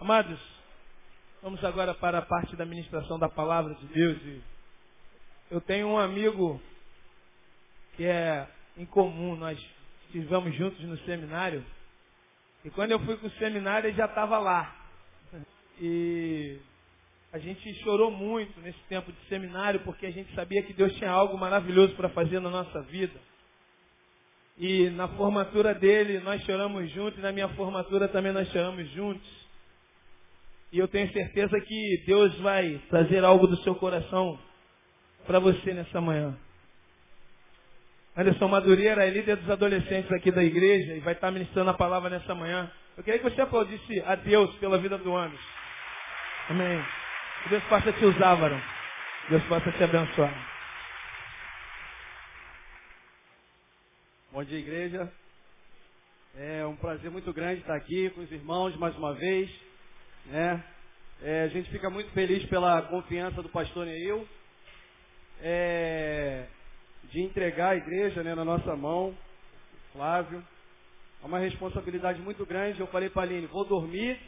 [0.00, 0.38] Amados,
[1.42, 4.16] vamos agora para a parte da ministração da palavra de Deus.
[5.50, 6.62] Eu tenho um amigo
[7.96, 9.58] que é incomum, nós
[10.04, 11.64] estivemos juntos no seminário,
[12.64, 14.72] e quando eu fui para o seminário ele já estava lá.
[15.80, 16.60] E
[17.32, 21.10] a gente chorou muito nesse tempo de seminário, porque a gente sabia que Deus tinha
[21.10, 23.18] algo maravilhoso para fazer na nossa vida.
[24.56, 29.47] E na formatura dele nós choramos juntos, e na minha formatura também nós choramos juntos.
[30.70, 34.38] E eu tenho certeza que Deus vai trazer algo do seu coração
[35.26, 36.36] para você nessa manhã.
[38.16, 42.10] Anderson Madureira é líder dos adolescentes aqui da igreja e vai estar ministrando a palavra
[42.10, 42.70] nessa manhã.
[42.96, 45.44] Eu queria que você aplaudisse a Deus pela vida do Anderson.
[46.50, 46.84] Amém.
[47.44, 48.60] Que Deus possa te usar, varão.
[49.30, 50.34] Deus possa te abençoar.
[54.32, 55.12] Bom dia, igreja.
[56.36, 59.67] É um prazer muito grande estar aqui com os irmãos mais uma vez.
[60.28, 60.62] Né?
[61.22, 64.28] É, a gente fica muito feliz pela confiança do pastor Neil
[65.40, 66.46] é,
[67.04, 69.14] de entregar a igreja né, na nossa mão,
[69.92, 70.44] Flávio.
[71.22, 72.78] É uma responsabilidade muito grande.
[72.78, 74.18] Eu falei para a Aline, vou dormir.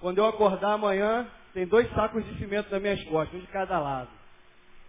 [0.00, 3.78] Quando eu acordar amanhã, tem dois sacos de cimento nas minhas costas, um de cada
[3.78, 4.10] lado.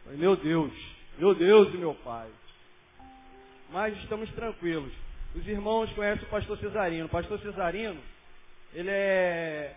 [0.03, 0.71] Falei, meu Deus,
[1.17, 2.29] meu Deus e meu Pai.
[3.69, 4.93] Mas estamos tranquilos.
[5.35, 7.05] Os irmãos conhecem o pastor Cesarino.
[7.05, 7.99] O pastor Cesarino,
[8.73, 9.75] ele é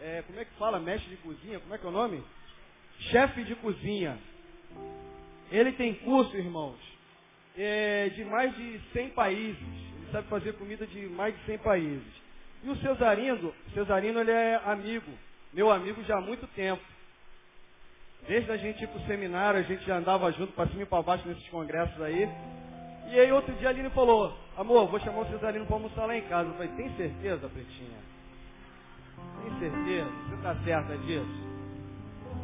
[0.00, 0.78] é, como é que fala?
[0.78, 1.60] Mestre de cozinha?
[1.60, 2.22] Como é que é o nome?
[2.98, 4.18] Chefe de cozinha.
[5.50, 6.78] Ele tem curso, irmãos,
[7.56, 9.62] é, de mais de 100 países.
[9.62, 12.24] Ele sabe fazer comida de mais de 100 países.
[12.62, 15.12] E o Cesarino, Cesarino ele é amigo,
[15.52, 16.82] meu amigo já há muito tempo.
[18.26, 20.86] Desde a gente ir para o seminário, a gente já andava junto para cima e
[20.86, 22.26] para baixo nesses congressos aí.
[23.10, 26.16] E aí outro dia a Aline falou, amor, vou chamar o Cesarino para almoçar lá
[26.16, 26.48] em casa.
[26.48, 28.03] Eu falei, tem certeza, Pretinha?
[29.44, 30.10] Tem certeza?
[30.28, 31.44] Você está certa disso?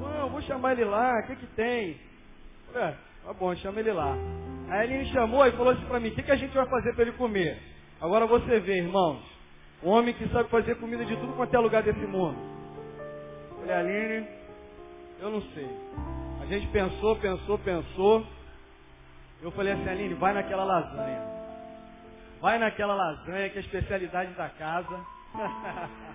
[0.01, 2.01] Não, vou chamar ele lá, o que que tem?
[2.75, 4.15] É, tá bom, chama ele lá.
[4.69, 6.67] Aí ele me chamou e falou assim para mim, o que, que a gente vai
[6.67, 7.61] fazer para ele comer?
[8.01, 9.21] Agora você vê, irmãos,
[9.83, 12.39] um homem que sabe fazer comida de tudo quanto é lugar desse mundo.
[13.59, 14.27] Falei, Aline,
[15.21, 15.69] eu não sei.
[16.41, 18.27] A gente pensou, pensou, pensou.
[19.43, 21.23] Eu falei assim, Aline, vai naquela lasanha.
[22.41, 25.01] Vai naquela lasanha que é a especialidade da casa.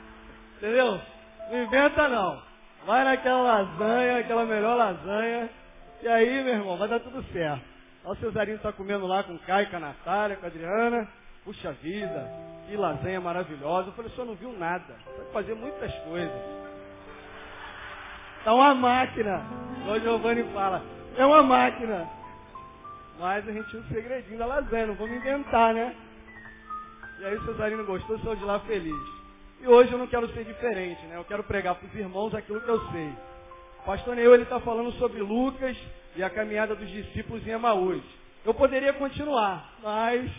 [0.65, 0.99] Entendeu?
[1.51, 2.41] Não inventa não.
[2.87, 5.47] Vai naquela lasanha, aquela melhor lasanha.
[6.01, 7.61] E aí, meu irmão, vai dar tudo certo.
[8.03, 11.07] Olha o Cesarino está comendo lá com o Caio, com a Natália, com a Adriana.
[11.43, 12.31] Puxa vida,
[12.65, 13.89] que lasanha maravilhosa.
[13.89, 14.95] Eu falei, o senhor não viu nada.
[15.05, 16.41] Vai fazer muitas coisas.
[18.39, 19.43] Está uma máquina.
[19.87, 20.81] O Giovanni fala,
[21.15, 22.09] é uma máquina.
[23.19, 25.95] Mas a gente tinha um segredinho da lasanha, não vamos inventar, né?
[27.19, 29.24] E aí o Cesarino gostou, saiu de lá feliz.
[29.61, 31.17] E hoje eu não quero ser diferente, né?
[31.17, 33.13] Eu quero pregar para os irmãos aquilo que eu sei.
[33.79, 35.77] O pastor Neil, ele está falando sobre Lucas
[36.15, 38.03] e a caminhada dos discípulos em Emaús.
[38.43, 40.29] Eu poderia continuar, mas...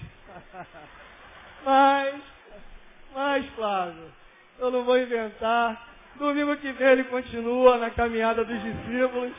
[1.65, 2.15] mas...
[3.15, 4.13] Mas, Flávio,
[4.59, 5.89] eu não vou inventar.
[6.17, 9.33] Domingo que vem ele continua na caminhada dos discípulos.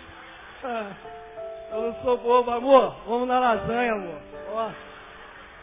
[1.72, 2.96] Eu não sou bobo, amor.
[3.06, 4.20] Vamos na lasanha, amor.
[4.52, 4.72] Ó,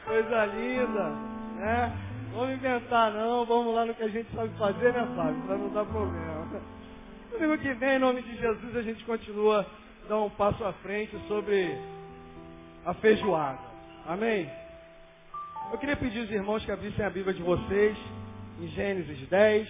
[0.06, 1.10] coisa linda,
[1.56, 1.92] né?
[2.34, 5.40] Vamos inventar não, vamos lá no que a gente sabe fazer, né, Fábio?
[5.42, 6.60] Para não dar problema.
[7.30, 9.64] Domingo que vem, em nome de Jesus, a gente continua
[10.08, 11.78] dar um passo à frente sobre
[12.84, 13.60] a feijoada.
[14.06, 14.50] Amém?
[15.70, 17.96] Eu queria pedir aos irmãos que abrissem a Bíblia de vocês
[18.60, 19.68] em Gênesis 10.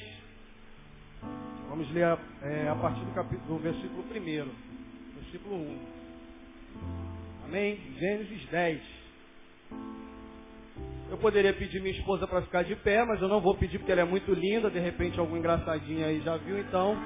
[1.69, 4.51] Vamos ler é, a partir do, capítulo, do versículo 1.
[5.21, 5.79] Versículo 1.
[7.45, 7.79] Amém?
[7.99, 8.81] Gênesis 10.
[11.15, 13.93] Eu poderia pedir minha esposa para ficar de pé, mas eu não vou pedir porque
[13.93, 14.69] ela é muito linda.
[14.69, 16.97] De repente algum engraçadinho aí já viu, então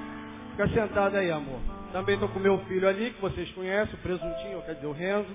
[0.49, 1.59] fica sentada aí, amor.
[1.91, 5.29] Também estou com meu filho ali, que vocês conhecem, o presuntinho, quer dizer, o Renzo.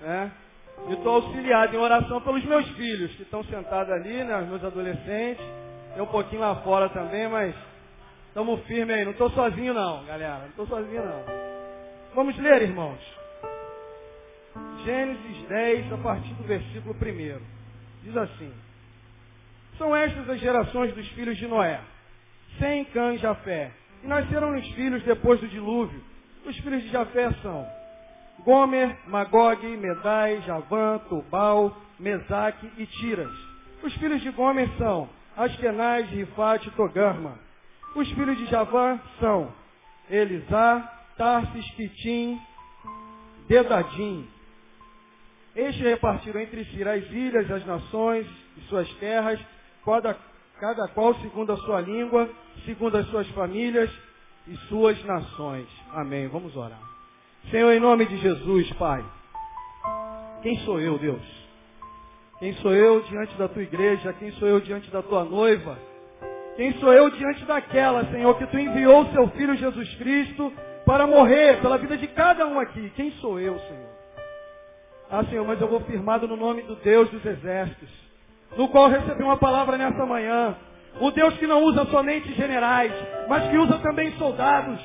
[0.00, 0.32] Né?
[0.88, 4.64] E estou auxiliado em oração pelos meus filhos, que estão sentados ali, né, os meus
[4.64, 5.46] adolescentes.
[5.94, 7.54] Tem um pouquinho lá fora também, mas
[8.26, 9.04] estamos firmes aí.
[9.04, 10.40] Não estou sozinho não, galera.
[10.40, 11.22] Não estou sozinho não.
[12.12, 12.98] Vamos ler, irmãos.
[14.84, 17.57] Gênesis 10, a partir do versículo 1.
[18.08, 18.50] Diz assim:
[19.76, 21.78] São estas as gerações dos filhos de Noé,
[22.58, 23.70] sem Cã e Jafé.
[24.02, 26.02] E nasceram os filhos depois do dilúvio.
[26.46, 27.68] Os filhos de Jafé são
[28.44, 33.30] Gomer, Magog, Medai, Javã, Tubal, Mesaque e Tiras.
[33.82, 35.06] Os filhos de Gomer são
[35.36, 37.38] Askenaz, Rifat e Togarma.
[37.94, 39.52] Os filhos de Javã são
[40.08, 40.80] Elisá,
[41.18, 42.40] Tarsis, Pitim,
[43.48, 44.26] Dedadim,
[45.58, 48.26] estes repartiram entre si as ilhas, as nações
[48.56, 49.40] e suas terras,
[49.84, 50.16] cada,
[50.60, 52.28] cada qual segundo a sua língua,
[52.64, 53.90] segundo as suas famílias
[54.46, 55.66] e suas nações.
[55.90, 56.28] Amém.
[56.28, 56.80] Vamos orar.
[57.50, 59.04] Senhor, em nome de Jesus, Pai.
[60.42, 61.22] Quem sou eu, Deus?
[62.38, 64.12] Quem sou eu diante da tua igreja?
[64.12, 65.76] Quem sou eu diante da tua noiva?
[66.56, 70.52] Quem sou eu diante daquela, Senhor, que tu enviou o seu filho Jesus Cristo
[70.86, 72.92] para morrer pela vida de cada um aqui?
[72.94, 73.97] Quem sou eu, Senhor?
[75.10, 77.88] Ah, Senhor, mas eu vou firmado no nome do Deus dos exércitos,
[78.56, 80.54] no qual recebi uma palavra nessa manhã.
[81.00, 82.92] O Deus que não usa somente generais,
[83.26, 84.78] mas que usa também soldados.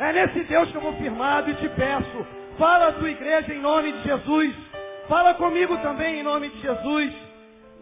[0.00, 2.26] É nesse Deus que eu vou firmado e te peço,
[2.56, 4.54] fala a tua igreja em nome de Jesus.
[5.06, 7.12] Fala comigo também em nome de Jesus.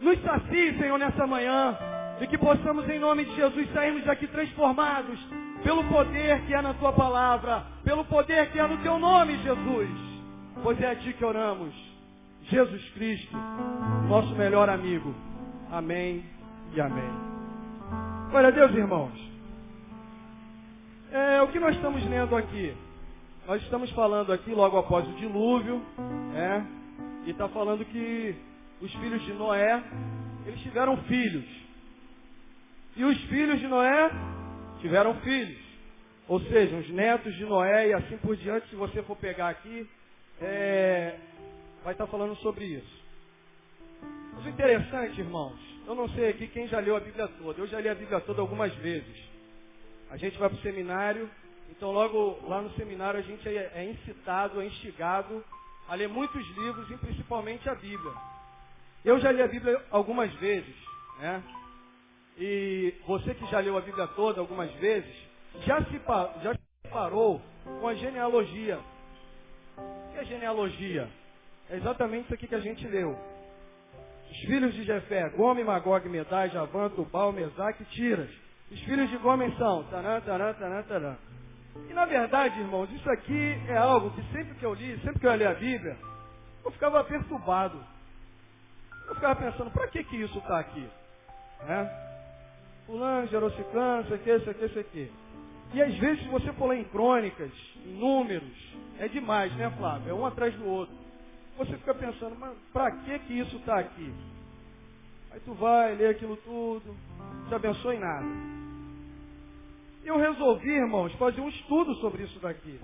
[0.01, 1.79] Nos sacie, Senhor, nessa manhã.
[2.21, 5.19] E que possamos, em nome de Jesus, sairmos daqui transformados
[5.63, 10.10] pelo poder que é na tua palavra, pelo poder que é no teu nome, Jesus.
[10.63, 11.75] Pois é a ti que oramos.
[12.43, 13.35] Jesus Cristo,
[14.09, 15.15] nosso melhor amigo.
[15.71, 16.23] Amém
[16.75, 17.11] e amém.
[18.31, 19.13] Glória a Deus, irmãos.
[21.11, 22.75] É, o que nós estamos lendo aqui?
[23.47, 25.83] Nós estamos falando aqui logo após o dilúvio,
[26.37, 26.63] é,
[27.27, 28.37] e está falando que
[28.83, 29.83] os filhos de Noé,
[30.45, 31.47] eles tiveram filhos.
[32.97, 34.11] E os filhos de Noé
[34.81, 35.59] tiveram filhos.
[36.29, 39.89] Ou seja, os netos de Noé e assim por diante, se você for pegar aqui,
[40.41, 41.17] é,
[41.85, 43.01] vai estar falando sobre isso.
[44.35, 47.61] Mas o interessante, irmãos, eu não sei aqui quem já leu a Bíblia toda.
[47.61, 49.31] Eu já li a Bíblia toda algumas vezes.
[50.11, 51.31] A gente vai para o seminário,
[51.71, 55.45] então logo lá no seminário a gente é, é incitado, é instigado
[55.89, 58.13] a ler muitos livros e principalmente a Bíblia.
[59.05, 60.75] Eu já li a Bíblia algumas vezes,
[61.19, 61.43] né?
[62.39, 65.15] E você que já leu a Bíblia toda algumas vezes,
[65.67, 66.01] já se,
[66.43, 67.41] já se parou
[67.81, 68.79] com a genealogia.
[70.21, 71.09] É genealogia?
[71.71, 73.19] É exatamente isso aqui que a gente leu.
[74.31, 78.29] Os filhos de Jefé, Gome, Magog, Medai, Javã, Tubal, Mesaque e Tiras.
[78.71, 81.17] Os filhos de Gome são Tanã, Tanã, Tanã, Tanã.
[81.89, 85.27] E na verdade, irmãos, isso aqui é algo que sempre que eu li, sempre que
[85.27, 85.97] eu li a Bíblia,
[86.67, 87.83] eu ficava perturbado.
[89.09, 90.87] Eu ficava pensando, para que que isso está aqui?
[91.67, 91.91] Né?
[92.85, 95.13] Fulano gerou ciclano, isso aqui, isso aqui, isso aqui.
[95.73, 97.53] E às vezes, se você for ler em crônicas,
[97.87, 100.11] em números, é demais, né, Flávio?
[100.11, 100.95] É um atrás do outro.
[101.59, 104.13] Você fica pensando, mas para que que isso está aqui?
[105.31, 108.27] Aí tu vai, lê aquilo tudo, não te abençoa em nada.
[110.05, 112.81] Eu resolvi, irmãos, fazer um estudo sobre isso daqui.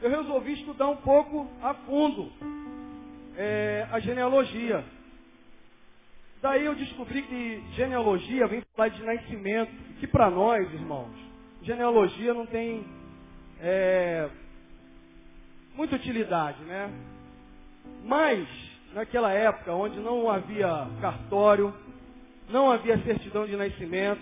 [0.00, 2.30] Eu resolvi estudar um pouco a fundo
[3.36, 4.84] é, a genealogia.
[6.40, 11.25] Daí eu descobri que genealogia vem falar de nascimento, que para nós, irmãos,
[11.66, 12.86] genealogia não tem
[13.60, 14.28] é,
[15.74, 16.90] muita utilidade, né?
[18.04, 18.48] Mas,
[18.94, 21.74] naquela época, onde não havia cartório,
[22.48, 24.20] não havia certidão de nascimento,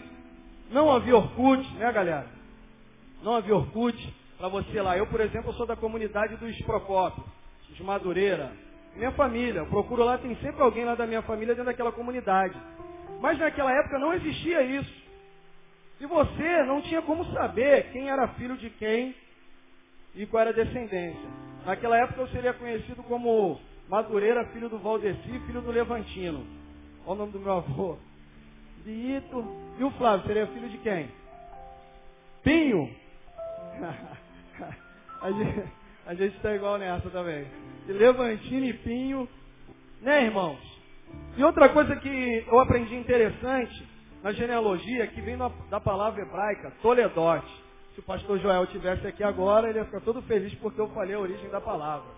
[0.70, 2.26] não havia Orkut, né, galera?
[3.22, 4.96] Não havia Orkut para você lá.
[4.96, 7.22] Eu, por exemplo, sou da comunidade dos Procópio,
[7.68, 8.52] de Madureira,
[8.96, 9.60] minha família.
[9.60, 12.56] Eu procuro lá, tem sempre alguém lá da minha família dentro daquela comunidade.
[13.20, 15.03] Mas naquela época não existia isso.
[16.00, 19.14] E você não tinha como saber quem era filho de quem
[20.14, 21.28] e qual era a descendência.
[21.64, 26.44] Naquela época eu seria conhecido como Madureira, filho do Valdeci, filho do Levantino.
[27.06, 27.96] Olha o nome do meu avô.
[28.84, 29.44] Bito.
[29.78, 31.08] E o Flávio, seria filho de quem?
[32.42, 32.94] Pinho.
[36.06, 37.46] a gente está igual nessa também
[37.86, 39.28] de Levantino e Pinho,
[40.00, 40.58] né, irmãos?
[41.36, 43.86] E outra coisa que eu aprendi interessante
[44.24, 45.36] na genealogia, que vem
[45.70, 47.62] da palavra hebraica, Toledote.
[47.94, 51.14] Se o pastor Joel tivesse aqui agora, ele ia ficar todo feliz porque eu falei
[51.14, 52.08] a origem da palavra.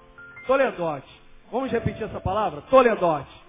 [0.46, 1.20] Toledote.
[1.50, 2.62] Vamos repetir essa palavra?
[2.70, 3.44] Toledote.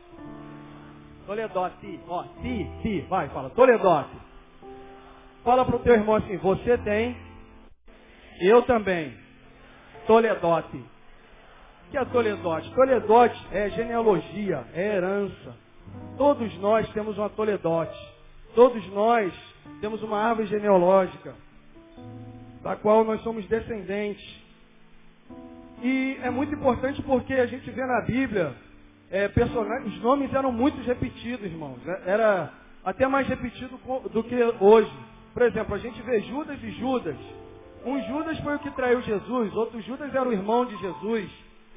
[1.25, 1.99] Toledote.
[2.09, 3.01] Ó, ti, ti.
[3.07, 3.49] Vai, fala.
[3.51, 4.17] Toledote.
[5.43, 7.15] Fala para o teu irmão assim, você tem,
[8.41, 9.15] eu também.
[10.05, 10.83] Toledote
[11.89, 12.69] que é Toledote?
[12.73, 15.55] Toledote é genealogia, é herança.
[16.17, 18.16] Todos nós temos uma Toledote.
[18.55, 19.33] Todos nós
[19.81, 21.35] temos uma árvore genealógica,
[22.63, 24.25] da qual nós somos descendentes.
[25.81, 28.55] E é muito importante porque a gente vê na Bíblia,
[29.11, 29.29] é,
[29.85, 31.77] os nomes eram muito repetidos, irmãos.
[31.83, 32.01] Né?
[32.05, 32.51] Era
[32.83, 33.79] até mais repetido
[34.11, 34.91] do que hoje.
[35.33, 37.15] Por exemplo, a gente vê Judas e Judas.
[37.85, 41.29] Um Judas foi o que traiu Jesus, outro Judas era o irmão de Jesus.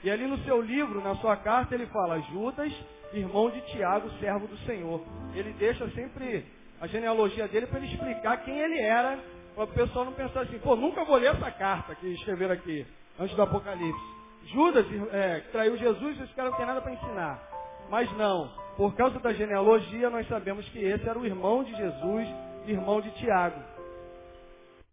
[0.02, 2.72] E ali no seu livro, na sua carta, ele fala Judas,
[3.12, 5.02] irmão de Tiago, servo do Senhor.
[5.34, 6.44] Ele deixa sempre
[6.80, 9.18] a genealogia dele para ele explicar quem ele era,
[9.54, 12.86] para o pessoal não pensar assim, pô, nunca vou ler essa carta que escreveram aqui,
[13.18, 14.20] antes do Apocalipse.
[14.46, 17.42] Judas é, traiu Jesus, esse cara não tem nada para ensinar.
[17.90, 22.28] Mas não, por causa da genealogia, nós sabemos que esse era o irmão de Jesus,
[22.66, 23.60] irmão de Tiago.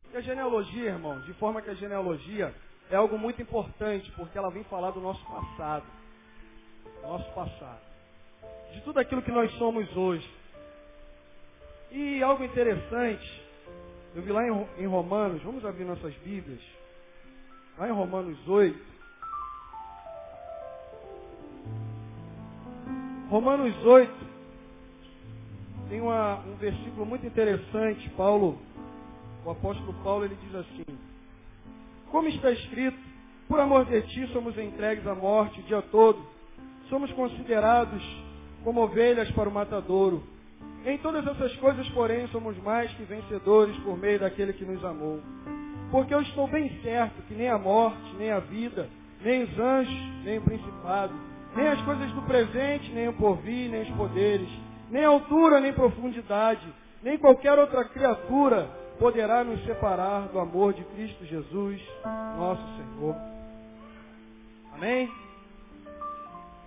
[0.04, 2.54] Porque a genealogia, irmãos, de forma que a genealogia
[2.90, 5.86] é algo muito importante, porque ela vem falar do nosso passado.
[7.02, 7.82] Nosso passado.
[8.74, 10.28] De tudo aquilo que nós somos hoje.
[11.92, 13.42] E algo interessante,
[14.16, 14.46] eu vi lá
[14.78, 16.62] em, Romanos, vamos abrir nossas Bíblias.
[17.78, 18.98] Lá em Romanos 8.
[23.30, 24.28] Romanos 8
[25.90, 28.10] tem uma, um versículo muito interessante.
[28.12, 28.58] Paulo,
[29.46, 30.86] o apóstolo Paulo, ele diz assim:
[32.12, 32.98] Como está escrito,
[33.48, 36.22] por amor de ti somos entregues à morte o dia todo,
[36.90, 38.04] somos considerados
[38.64, 40.24] como ovelhas para o matadouro.
[40.86, 45.20] Em todas essas coisas, porém, somos mais que vencedores por meio daquele que nos amou.
[45.92, 48.88] Porque eu estou bem certo que nem a morte, nem a vida,
[49.22, 51.14] nem os anjos, nem o principado,
[51.56, 54.50] nem as coisas do presente, nem o porvir, nem os poderes,
[54.90, 56.66] nem altura, nem profundidade,
[57.02, 61.82] nem qualquer outra criatura poderá nos separar do amor de Cristo Jesus,
[62.38, 63.16] nosso Senhor.
[64.74, 65.12] Amém?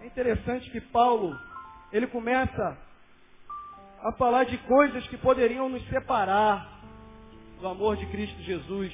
[0.02, 1.36] É interessante que Paulo,
[1.92, 2.76] ele começa
[4.02, 6.80] a falar de coisas que poderiam nos separar
[7.60, 8.92] do amor de Cristo Jesus.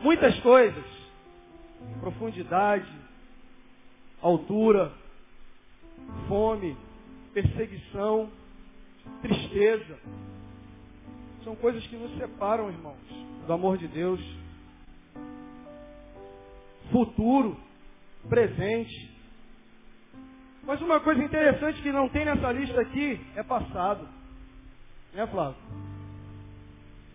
[0.00, 0.84] Muitas coisas,
[2.00, 2.90] profundidade,
[4.22, 4.92] altura,
[6.26, 6.76] fome,
[7.34, 8.30] perseguição,
[9.20, 9.98] tristeza.
[11.44, 12.96] São coisas que nos separam, irmãos,
[13.46, 14.20] do amor de Deus.
[16.90, 17.56] Futuro,
[18.28, 19.15] presente.
[20.66, 24.08] Mas uma coisa interessante que não tem nessa lista aqui é passado.
[25.12, 25.56] Né, Flávio?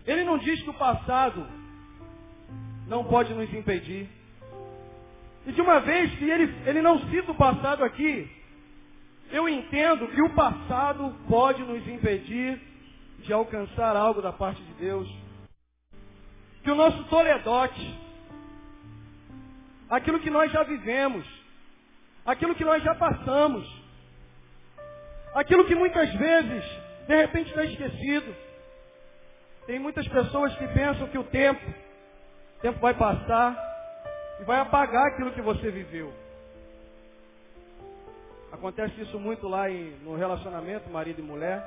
[0.06, 1.46] Ele não diz que o passado
[2.88, 4.08] não pode nos impedir.
[5.46, 8.30] E de uma vez que ele, ele não cita o passado aqui,
[9.30, 12.60] eu entendo que o passado pode nos impedir
[13.18, 15.08] de alcançar algo da parte de Deus.
[16.62, 17.98] Que o nosso toledote,
[19.90, 21.41] aquilo que nós já vivemos,
[22.24, 23.66] aquilo que nós já passamos,
[25.34, 26.64] aquilo que muitas vezes,
[27.06, 28.34] de repente, está esquecido.
[29.66, 31.64] Tem muitas pessoas que pensam que o tempo,
[32.58, 33.56] o tempo vai passar
[34.40, 36.12] e vai apagar aquilo que você viveu.
[38.50, 41.62] Acontece isso muito lá em, no relacionamento marido e mulher.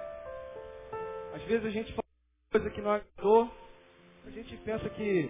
[1.34, 2.04] Às vezes a gente fala
[2.52, 3.52] coisa que não agradou,
[4.26, 5.30] a gente pensa que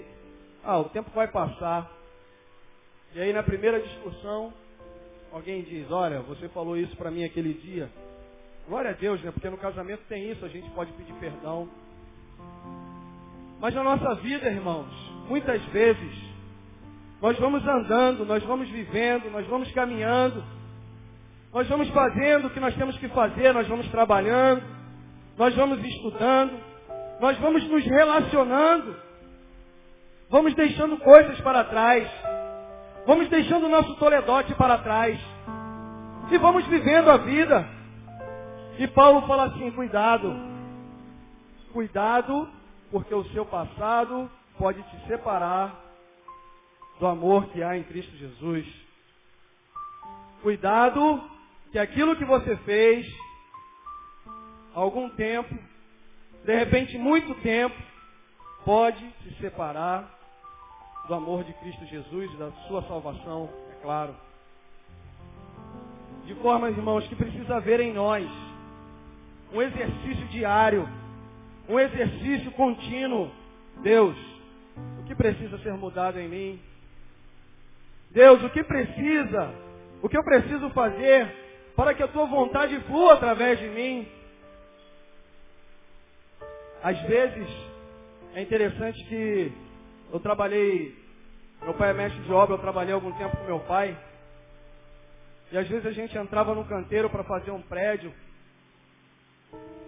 [0.63, 1.89] ah, o tempo vai passar.
[3.13, 4.53] E aí na primeira discussão,
[5.35, 7.89] alguém diz, olha, você falou isso para mim aquele dia.
[8.69, 9.31] Glória a Deus, né?
[9.31, 11.67] Porque no casamento tem isso, a gente pode pedir perdão.
[13.59, 14.87] Mas na nossa vida, irmãos,
[15.27, 16.15] muitas vezes,
[17.21, 20.41] nós vamos andando, nós vamos vivendo, nós vamos caminhando,
[21.53, 24.63] nós vamos fazendo o que nós temos que fazer, nós vamos trabalhando,
[25.37, 26.57] nós vamos estudando,
[27.19, 28.95] nós vamos nos relacionando,
[30.29, 32.09] vamos deixando coisas para trás,
[33.05, 35.19] vamos deixando o nosso toledote para trás
[36.31, 37.67] e vamos vivendo a vida.
[38.77, 40.35] E Paulo fala assim: cuidado,
[41.71, 42.50] cuidado,
[42.91, 45.75] porque o seu passado pode te separar
[47.00, 48.65] do amor que há em Cristo Jesus.
[50.41, 51.29] Cuidado,
[51.71, 53.05] que aquilo que você fez
[54.75, 55.57] há algum tempo,
[56.43, 57.75] de repente muito tempo,
[58.63, 60.14] pode se separar
[61.07, 64.15] do amor de Cristo Jesus e da sua salvação, é claro.
[66.25, 68.27] De forma, irmãos, que precisa haver em nós
[69.53, 70.89] um exercício diário,
[71.69, 73.29] um exercício contínuo.
[73.83, 74.15] Deus,
[75.00, 76.59] o que precisa ser mudado em mim?
[78.12, 79.53] Deus, o que precisa,
[80.01, 81.45] o que eu preciso fazer
[81.75, 84.07] para que a tua vontade flua através de mim.
[86.81, 87.47] Às vezes,
[88.33, 89.51] é interessante que
[90.12, 90.95] eu trabalhei,
[91.62, 93.97] meu pai é mestre de obra, eu trabalhei algum tempo com meu pai.
[95.51, 98.13] E às vezes a gente entrava no canteiro para fazer um prédio.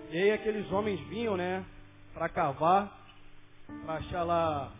[0.10, 1.66] E aí aqueles homens vinham, né,
[2.14, 2.92] para cavar,
[3.86, 4.72] para achar lá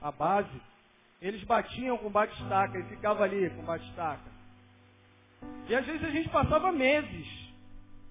[0.00, 0.60] a base.
[1.20, 4.34] Eles batiam com bate-estaca e ficava ali com bate-estaca.
[5.68, 7.26] E às vezes a gente passava meses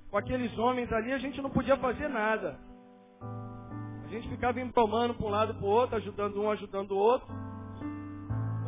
[0.09, 2.57] com aqueles homens ali, a gente não podia fazer nada.
[4.05, 7.27] A gente ficava embromando para um lado para o outro, ajudando um, ajudando o outro.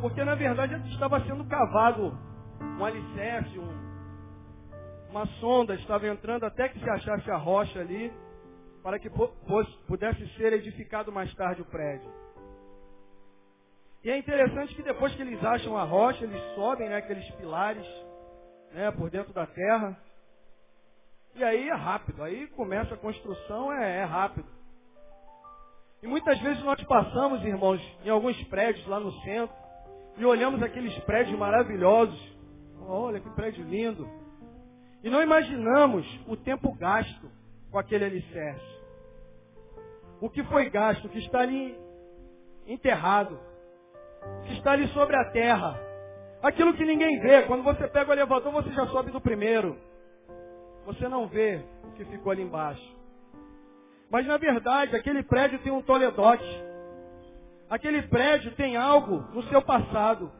[0.00, 2.16] Porque na verdade estava sendo cavado
[2.78, 3.86] um alicerce, um,
[5.10, 8.12] uma sonda estava entrando até que se achasse a rocha ali,
[8.82, 9.10] para que
[9.86, 12.10] pudesse ser edificado mais tarde o prédio.
[14.04, 17.84] E é interessante que depois que eles acham a rocha, eles sobem né, aqueles pilares
[18.72, 19.96] né, por dentro da terra.
[21.34, 24.46] E aí é rápido, aí começa a construção, é, é rápido.
[26.02, 29.54] E muitas vezes nós passamos, irmãos, em alguns prédios lá no centro
[30.18, 32.36] e olhamos aqueles prédios maravilhosos.
[32.80, 34.08] Olha que prédio lindo.
[35.02, 37.30] E não imaginamos o tempo gasto
[37.70, 38.76] com aquele alicerce.
[40.20, 41.78] O que foi gasto, o que está ali
[42.66, 43.38] enterrado,
[44.40, 45.78] o que está ali sobre a terra.
[46.42, 47.42] Aquilo que ninguém vê.
[47.42, 49.76] Quando você pega o elevador, você já sobe do primeiro.
[50.86, 52.95] Você não vê o que ficou ali embaixo.
[54.10, 56.44] Mas na verdade, aquele prédio tem um toledote.
[57.68, 60.30] Aquele prédio tem algo no seu passado.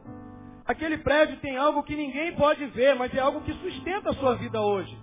[0.65, 4.35] Aquele prédio tem algo que ninguém pode ver, mas é algo que sustenta a sua
[4.35, 4.97] vida hoje.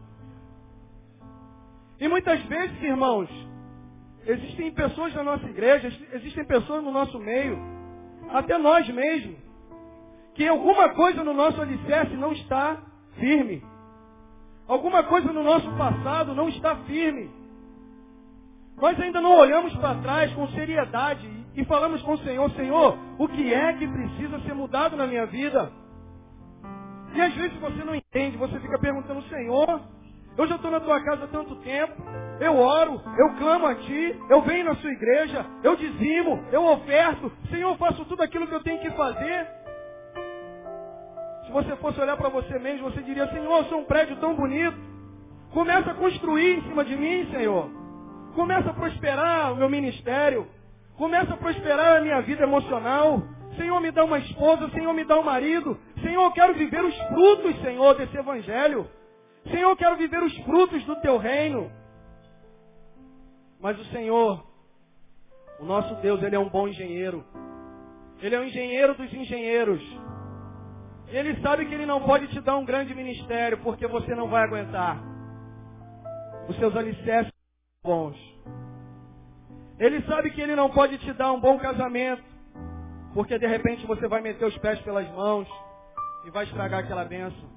[1.99, 3.28] E muitas vezes, irmãos,
[4.26, 7.59] existem pessoas na nossa igreja, existem pessoas no nosso meio,
[8.30, 9.38] até nós mesmos,
[10.35, 12.83] que alguma coisa no nosso alicerce não está
[13.18, 13.62] firme.
[14.66, 17.43] Alguma coisa no nosso passado não está firme.
[18.76, 23.28] Nós ainda não olhamos para trás com seriedade e falamos com o Senhor, Senhor, o
[23.28, 25.70] que é que precisa ser mudado na minha vida?
[27.14, 29.80] E às vezes você não entende, você fica perguntando, Senhor,
[30.36, 31.94] eu já estou na tua casa há tanto tempo,
[32.40, 37.30] eu oro, eu clamo a ti, eu venho na sua igreja, eu dizimo, eu oferto,
[37.48, 39.46] Senhor, eu faço tudo aquilo que eu tenho que fazer.
[41.46, 44.34] Se você fosse olhar para você mesmo, você diria, Senhor, eu sou um prédio tão
[44.34, 44.76] bonito.
[45.52, 47.83] Começa a construir em cima de mim, Senhor.
[48.34, 50.46] Começa a prosperar o meu ministério.
[50.96, 53.22] Começa a prosperar a minha vida emocional.
[53.56, 54.68] Senhor, me dá uma esposa.
[54.70, 55.78] Senhor, me dá um marido.
[56.02, 58.88] Senhor, eu quero viver os frutos, Senhor, desse evangelho.
[59.50, 61.70] Senhor, eu quero viver os frutos do teu reino.
[63.60, 64.44] Mas o Senhor,
[65.60, 67.24] o nosso Deus, Ele é um bom engenheiro.
[68.20, 69.80] Ele é o engenheiro dos engenheiros.
[71.08, 74.42] Ele sabe que Ele não pode te dar um grande ministério, porque você não vai
[74.42, 75.00] aguentar.
[76.48, 77.33] Os seus alicerces
[77.84, 78.16] bons.
[79.78, 82.24] Ele sabe que ele não pode te dar um bom casamento,
[83.12, 85.46] porque de repente você vai meter os pés pelas mãos
[86.24, 87.52] e vai estragar aquela benção.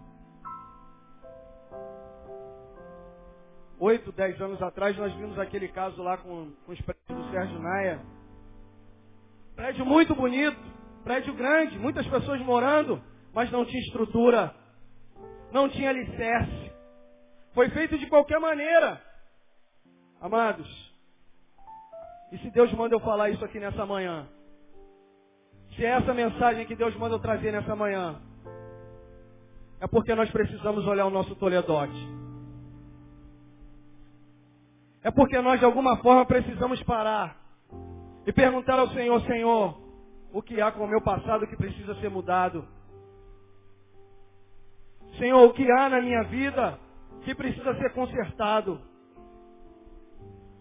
[3.79, 7.59] Oito, dez anos atrás nós vimos aquele caso lá com, com os prédios do Sérgio
[7.59, 8.01] Naia.
[9.55, 10.59] Prédio muito bonito,
[11.03, 13.01] prédio grande, muitas pessoas morando,
[13.33, 14.53] mas não tinha estrutura,
[15.51, 16.71] não tinha alicerce.
[17.53, 19.06] Foi feito de qualquer maneira.
[20.19, 20.67] Amados,
[22.31, 24.27] e se Deus manda eu falar isso aqui nessa manhã?
[25.75, 28.19] Se é essa mensagem que Deus manda eu trazer nessa manhã,
[29.79, 31.95] é porque nós precisamos olhar o nosso Toledote.
[35.03, 37.37] É porque nós de alguma forma precisamos parar
[38.25, 39.79] e perguntar ao Senhor, Senhor,
[40.33, 42.67] o que há com o meu passado que precisa ser mudado?
[45.17, 46.77] Senhor, o que há na minha vida
[47.23, 48.81] que precisa ser consertado?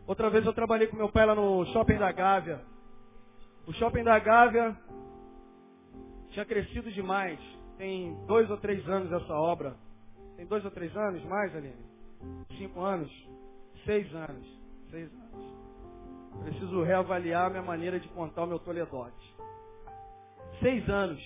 [0.06, 2.60] Outra vez eu trabalhei com meu pai lá no shopping da Gávea.
[3.66, 4.76] O shopping da Gávea
[6.30, 7.40] tinha crescido demais.
[7.76, 9.76] Tem dois ou três anos essa obra.
[10.36, 11.84] Tem dois ou três anos mais, Aline?
[12.56, 13.10] Cinco anos?
[13.84, 14.46] Seis anos.
[14.90, 15.46] Seis anos.
[16.44, 19.36] Preciso reavaliar minha maneira de contar o meu Toledote.
[20.60, 21.20] Seis anos.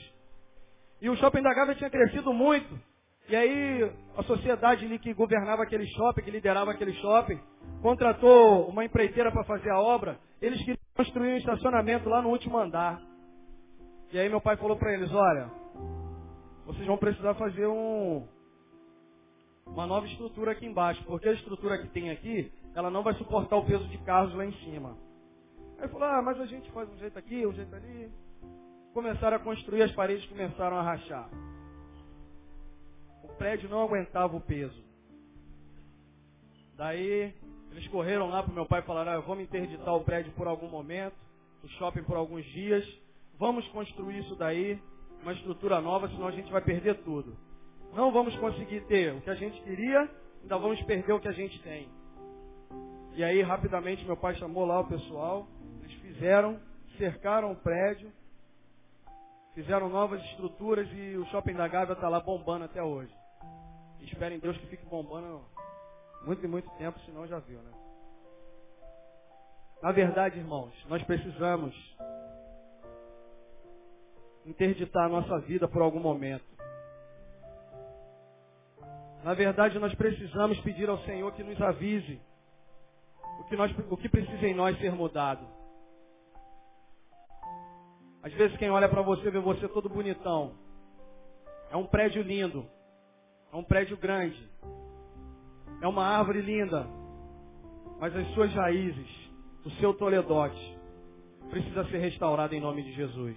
[1.02, 2.78] E o shopping da Gávea tinha crescido muito.
[3.30, 7.40] E aí a sociedade ali que governava aquele shopping, que liderava aquele shopping,
[7.80, 12.58] contratou uma empreiteira para fazer a obra, eles queriam construir um estacionamento lá no último
[12.58, 13.00] andar.
[14.12, 15.48] E aí meu pai falou para eles, olha,
[16.66, 18.26] vocês vão precisar fazer um,
[19.64, 23.58] uma nova estrutura aqui embaixo, porque a estrutura que tem aqui, ela não vai suportar
[23.58, 24.98] o peso de carros lá em cima.
[25.78, 28.10] Aí falou, ah, mas a gente faz um jeito aqui, um jeito ali.
[28.92, 31.30] Começaram a construir, as paredes começaram a rachar.
[33.40, 34.84] Prédio não aguentava o peso.
[36.76, 37.32] Daí
[37.70, 40.46] eles correram lá para o meu pai e falaram, ah, vamos interditar o prédio por
[40.46, 41.16] algum momento,
[41.64, 42.86] o shopping por alguns dias,
[43.38, 44.78] vamos construir isso daí,
[45.22, 47.34] uma estrutura nova, senão a gente vai perder tudo.
[47.94, 50.00] Não vamos conseguir ter o que a gente queria,
[50.42, 51.88] ainda vamos perder o que a gente tem.
[53.14, 55.48] E aí, rapidamente, meu pai chamou lá o pessoal,
[55.82, 56.60] eles fizeram,
[56.98, 58.12] cercaram o prédio,
[59.54, 63.18] fizeram novas estruturas e o shopping da Gávea está lá bombando até hoje.
[64.02, 65.44] Esperem Deus que fique bombando
[66.24, 67.72] muito e muito tempo, senão já viu, né?
[69.82, 71.74] Na verdade, irmãos, nós precisamos
[74.44, 76.44] interditar a nossa vida por algum momento.
[79.24, 82.20] Na verdade, nós precisamos pedir ao Senhor que nos avise
[83.40, 85.46] o que, nós, o que precisa em nós ser mudado.
[88.22, 90.54] Às vezes quem olha para você vê você todo bonitão.
[91.70, 92.66] É um prédio lindo.
[93.52, 94.48] É um prédio grande.
[95.82, 96.86] É uma árvore linda.
[98.00, 99.30] Mas as suas raízes,
[99.64, 100.78] o seu toledote,
[101.50, 103.36] precisa ser restaurada em nome de Jesus.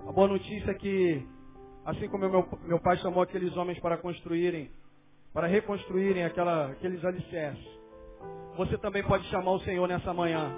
[0.00, 1.24] A boa notícia é que,
[1.84, 4.70] assim como meu, meu pai chamou aqueles homens para construírem,
[5.32, 7.82] para reconstruírem aquela, aqueles alicerces,
[8.56, 10.52] você também pode chamar o Senhor nessa manhã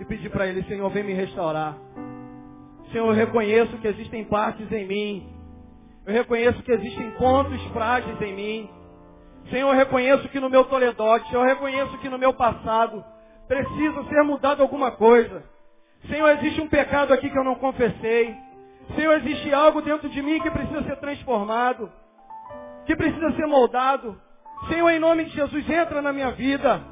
[0.00, 1.78] e pedir para Ele, Senhor, vem me restaurar.
[2.90, 5.39] Senhor, eu reconheço que existem partes em mim.
[6.10, 8.70] Eu reconheço que existem pontos frágeis em mim.
[9.48, 13.04] Senhor, eu reconheço que no meu Toledote, eu reconheço que no meu passado
[13.46, 15.44] precisa ser mudado alguma coisa.
[16.08, 18.34] Senhor, existe um pecado aqui que eu não confessei.
[18.96, 21.88] Senhor, existe algo dentro de mim que precisa ser transformado,
[22.86, 24.20] que precisa ser moldado.
[24.68, 26.82] Senhor, em nome de Jesus, entra na minha vida.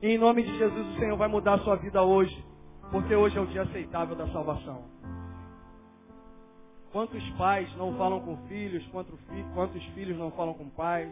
[0.00, 2.36] E em nome de Jesus, o Senhor vai mudar a sua vida hoje,
[2.92, 4.84] porque hoje é o dia aceitável da salvação.
[6.92, 8.86] Quantos pais não falam com filhos,
[9.54, 11.10] quantos filhos não falam com pais?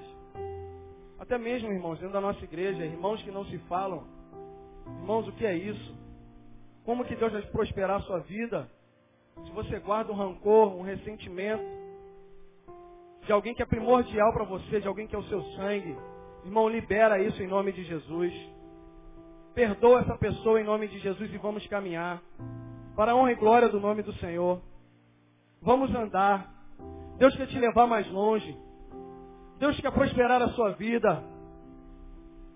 [1.19, 4.05] Até mesmo, irmãos, dentro da nossa igreja, irmãos que não se falam.
[5.01, 5.95] Irmãos, o que é isso?
[6.85, 8.71] Como que Deus vai prosperar a sua vida
[9.45, 11.65] se você guarda um rancor, um ressentimento
[13.25, 15.97] de alguém que é primordial para você, de alguém que é o seu sangue?
[16.45, 18.35] Irmão, libera isso em nome de Jesus.
[19.55, 22.23] Perdoa essa pessoa em nome de Jesus e vamos caminhar
[22.95, 24.61] para a honra e glória do nome do Senhor.
[25.63, 26.49] Vamos andar.
[27.19, 28.57] Deus quer te levar mais longe.
[29.59, 31.23] Deus quer prosperar a sua vida.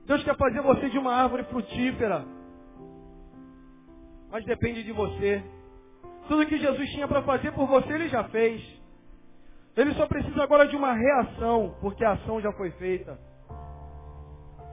[0.06, 2.24] Deus quer fazer você de uma árvore frutífera.
[4.30, 5.44] Mas depende de você.
[6.28, 8.62] Tudo que Jesus tinha para fazer por você, Ele já fez.
[9.76, 13.18] Ele só precisa agora de uma reação, porque a ação já foi feita.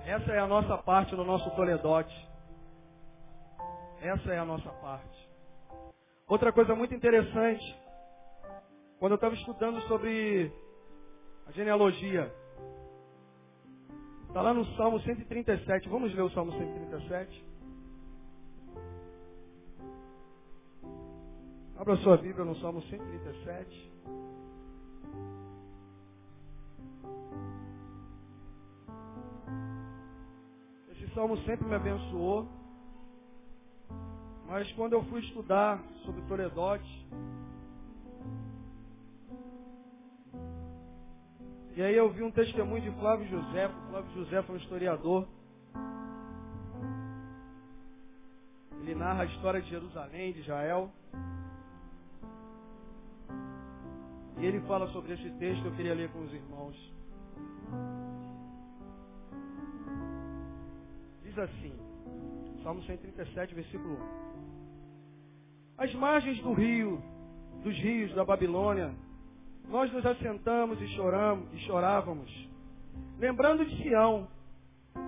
[0.06, 2.30] Essa é a nossa parte no nosso Toledote.
[4.02, 5.30] Essa é a nossa parte.
[6.28, 7.76] Outra coisa muito interessante,
[9.01, 10.51] quando eu estava estudando sobre
[11.47, 12.31] a genealogia.
[14.27, 15.89] Está lá no Salmo 137.
[15.89, 17.45] Vamos ler o Salmo 137.
[21.79, 23.91] Abra sua Bíblia no Salmo 137.
[30.91, 32.47] Esse salmo sempre me abençoou.
[34.45, 37.07] Mas quando eu fui estudar sobre Toledote,
[41.73, 43.69] E aí eu vi um testemunho de Flávio José.
[43.89, 45.27] Flávio José foi um historiador.
[48.81, 50.91] Ele narra a história de Jerusalém, de Israel.
[54.38, 56.75] E ele fala sobre esse texto eu queria ler com os irmãos.
[61.23, 61.73] Diz assim,
[62.63, 63.97] Salmo 137, versículo 1.
[65.77, 67.01] As margens do rio,
[67.63, 68.93] dos rios da Babilônia,
[69.69, 72.50] nós nos assentamos e choramos e chorávamos,
[73.17, 74.28] lembrando de Sião,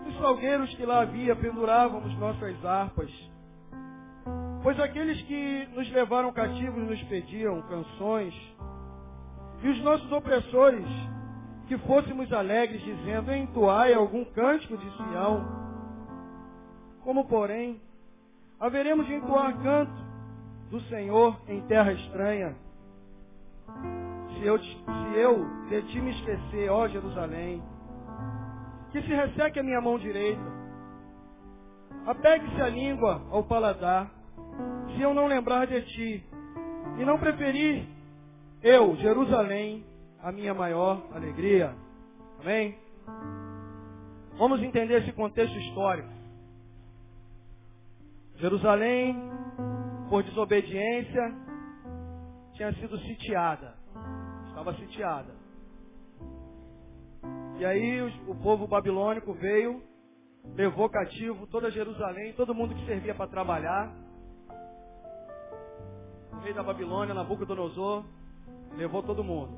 [0.06, 3.12] dos salgueiros que lá havia, pendurávamos nossas harpas.
[4.62, 8.34] Pois aqueles que nos levaram cativos nos pediam canções,
[9.62, 10.88] e os nossos opressores,
[11.68, 15.64] que fôssemos alegres, dizendo, entoai algum cântico de Sião.
[17.04, 17.82] Como, porém,
[18.60, 19.94] haveremos de entoar canto
[20.70, 22.56] do Senhor em terra estranha
[24.44, 27.64] se eu, se eu de ti me esquecer, ó Jerusalém,
[28.92, 30.42] que se resseque a minha mão direita,
[32.06, 34.12] apegue-se a língua ao paladar,
[34.94, 36.26] se eu não lembrar de ti,
[37.00, 37.88] e não preferir
[38.62, 39.86] eu, Jerusalém,
[40.22, 41.74] a minha maior alegria.
[42.42, 42.78] Amém?
[44.38, 46.10] Vamos entender esse contexto histórico.
[48.36, 49.16] Jerusalém,
[50.10, 51.34] por desobediência,
[52.56, 53.83] tinha sido sitiada
[54.64, 55.36] estava sitiada.
[57.60, 59.84] E aí o povo babilônico veio,
[60.56, 63.94] levou cativo toda Jerusalém, todo mundo que servia para trabalhar.
[66.32, 68.04] O rei da Babilônia, Nabucodonosor,
[68.76, 69.52] levou todo mundo.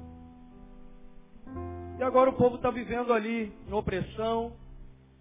[1.98, 4.52] E agora o povo está vivendo ali em opressão,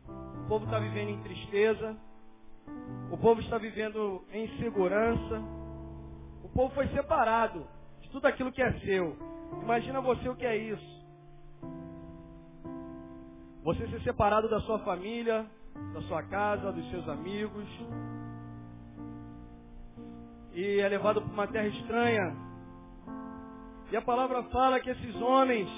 [0.09, 1.97] o povo está vivendo em tristeza,
[3.11, 5.43] o povo está vivendo em insegurança,
[6.43, 7.65] o povo foi separado
[8.01, 9.34] de tudo aquilo que é seu.
[9.63, 10.95] Imagina você o que é isso.
[13.63, 15.47] Você ser separado da sua família,
[15.95, 17.67] da sua casa, dos seus amigos.
[20.53, 22.37] E é levado para uma terra estranha.
[23.91, 25.69] E a palavra fala que esses homens,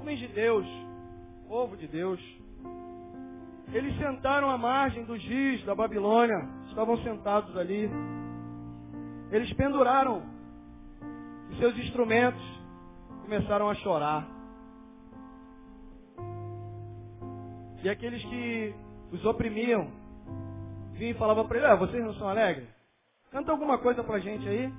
[0.00, 0.66] homens de Deus,
[1.48, 2.20] povo de Deus,
[3.72, 7.90] eles sentaram à margem dos rios da Babilônia, estavam sentados ali.
[9.30, 10.22] Eles penduraram
[11.50, 12.55] os seus instrumentos
[13.26, 14.24] começaram a chorar.
[17.82, 18.74] E aqueles que
[19.12, 19.90] os oprimiam
[20.92, 22.68] vinha e falava para ele, ah, vocês não são alegres?
[23.32, 24.72] Canta alguma coisa pra gente aí.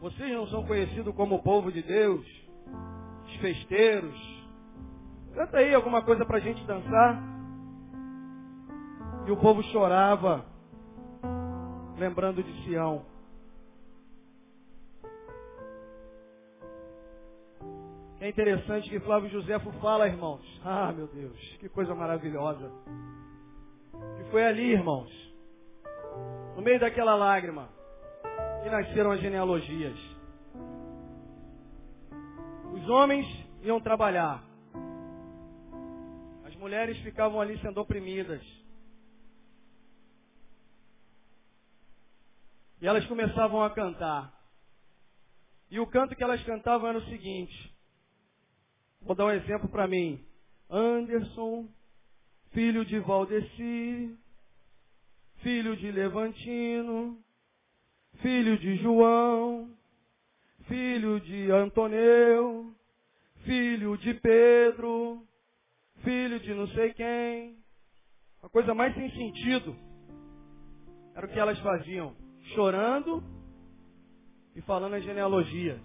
[0.00, 2.26] Vocês não são conhecidos como o povo de Deus,
[3.26, 4.44] os festeiros.
[5.32, 7.22] Canta aí alguma coisa pra gente dançar.
[9.28, 10.44] E o povo chorava,
[11.96, 13.11] lembrando de Sião.
[18.22, 20.40] É interessante que Flávio Josefo fala, irmãos.
[20.64, 22.70] Ah, meu Deus, que coisa maravilhosa.
[24.16, 25.10] Que foi ali, irmãos,
[26.54, 27.68] no meio daquela lágrima,
[28.62, 29.98] que nasceram as genealogias.
[32.72, 33.26] Os homens
[33.60, 34.40] iam trabalhar.
[36.44, 38.40] As mulheres ficavam ali sendo oprimidas.
[42.80, 44.32] E elas começavam a cantar.
[45.68, 47.71] E o canto que elas cantavam era o seguinte:
[49.04, 50.24] Vou dar um exemplo para mim.
[50.70, 51.68] Anderson,
[52.52, 54.16] filho de Valdeci,
[55.38, 57.18] filho de Levantino,
[58.20, 59.68] filho de João,
[60.68, 62.72] filho de Antoneu,
[63.44, 65.26] filho de Pedro,
[66.04, 67.58] filho de não sei quem.
[68.42, 69.76] A coisa mais sem sentido
[71.14, 72.14] era o que elas faziam,
[72.54, 73.22] chorando
[74.54, 75.80] e falando a genealogia.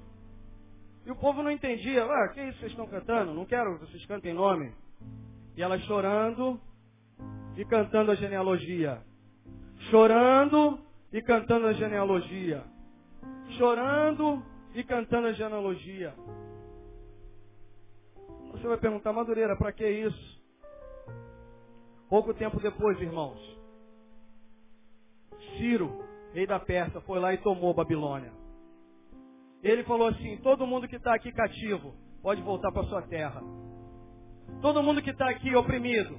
[1.07, 2.03] E o povo não entendia.
[2.03, 3.33] Ah, que isso vocês estão cantando?
[3.33, 4.73] Não quero que vocês cantem nome.
[5.55, 6.59] E ela chorando
[7.55, 9.01] e cantando a genealogia.
[9.89, 10.77] Chorando
[11.13, 12.61] e cantando a genealogia.
[13.57, 14.43] Chorando
[14.75, 16.13] e cantando a genealogia.
[18.51, 20.41] Você vai perguntar, Madureira, para que isso?
[22.09, 23.39] Pouco tempo depois, irmãos,
[25.55, 28.33] Ciro, rei da Pérsia, foi lá e tomou Babilônia.
[29.63, 33.41] Ele falou assim: todo mundo que está aqui cativo pode voltar para sua terra.
[34.61, 36.17] Todo mundo que está aqui oprimido,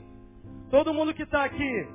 [0.70, 1.88] todo mundo que está aqui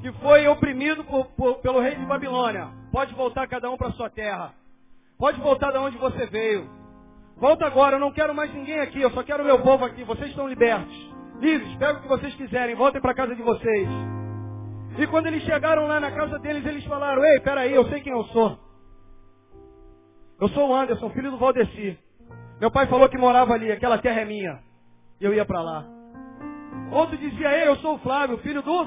[0.00, 4.08] que foi oprimido por, por, pelo rei de Babilônia, pode voltar cada um para sua
[4.08, 4.54] terra.
[5.18, 6.70] Pode voltar de onde você veio.
[7.36, 10.02] Volta agora, eu não quero mais ninguém aqui, eu só quero meu povo aqui.
[10.04, 10.94] Vocês estão libertos,
[11.38, 13.88] livres, pegam o que vocês quiserem, voltem para casa de vocês.
[14.98, 18.12] E quando eles chegaram lá na casa deles, eles falaram: Ei, peraí, eu sei quem
[18.12, 18.58] eu sou.
[20.40, 21.98] Eu sou o Anderson, filho do Valdeci.
[22.58, 24.58] Meu pai falou que morava ali, aquela terra é minha.
[25.20, 25.84] E eu ia para lá.
[26.90, 28.86] Outro dizia, ei, eu sou o Flávio, filho do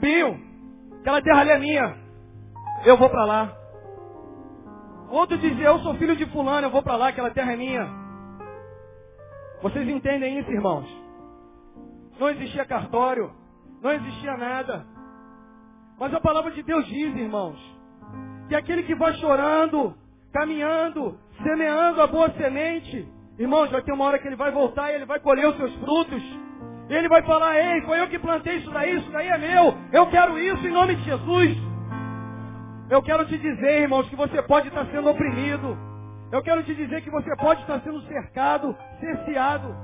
[0.00, 0.40] Pinho.
[1.00, 1.96] Aquela terra ali é minha.
[2.84, 3.56] Eu vou para lá.
[5.10, 7.86] Outro dizia, eu sou filho de fulano, eu vou para lá, aquela terra é minha.
[9.62, 10.88] Vocês entendem isso, irmãos?
[12.18, 13.32] Não existia cartório,
[13.82, 14.86] não existia nada.
[15.98, 17.58] Mas a palavra de Deus diz, irmãos,
[18.48, 19.94] que aquele que vai chorando,
[20.32, 23.06] caminhando, semeando a boa semente.
[23.38, 25.74] Irmãos, vai ter uma hora que ele vai voltar e ele vai colher os seus
[25.76, 26.22] frutos.
[26.88, 29.74] Ele vai falar, ei, foi eu que plantei isso daí, isso daí é meu.
[29.92, 31.56] Eu quero isso em nome de Jesus.
[32.90, 35.78] Eu quero te dizer, irmãos, que você pode estar sendo oprimido.
[36.30, 39.74] Eu quero te dizer que você pode estar sendo cercado, cerceado.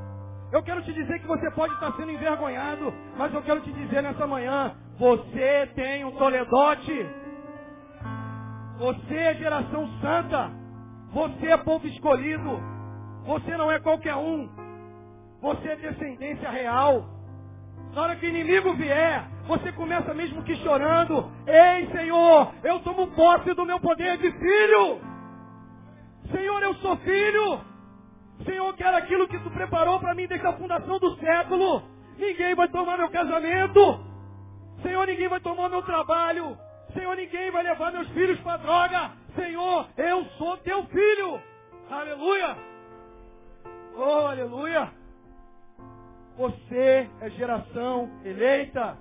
[0.51, 2.93] Eu quero te dizer que você pode estar sendo envergonhado.
[3.17, 7.07] Mas eu quero te dizer nessa manhã, você tem um toledote.
[8.79, 10.51] Você é geração santa.
[11.13, 12.61] Você é povo escolhido.
[13.27, 14.49] Você não é qualquer um.
[15.41, 17.05] Você é descendência real.
[17.95, 21.31] Na hora que o inimigo vier, você começa mesmo que chorando.
[21.47, 25.01] Ei, Senhor, eu tomo posse do meu poder de filho.
[26.31, 27.61] Senhor, eu sou filho.
[28.45, 31.83] Senhor, quero aquilo que tu preparou para mim desde a fundação do século.
[32.17, 34.05] Ninguém vai tomar meu casamento.
[34.83, 36.57] Senhor, ninguém vai tomar meu trabalho.
[36.93, 39.13] Senhor, ninguém vai levar meus filhos para droga.
[39.35, 41.41] Senhor, eu sou teu filho.
[41.91, 42.57] Aleluia.
[43.97, 44.93] Oh, aleluia.
[46.37, 48.97] Você é geração eleita.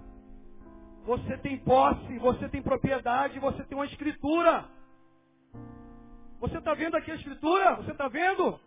[1.06, 4.66] Você tem posse, você tem propriedade, você tem uma escritura.
[6.40, 7.76] Você está vendo aqui a escritura?
[7.76, 8.60] Você está vendo?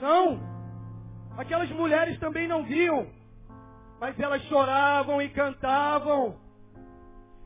[0.00, 0.38] Não.
[1.36, 3.06] Aquelas mulheres também não viam.
[4.00, 6.36] Mas elas choravam e cantavam.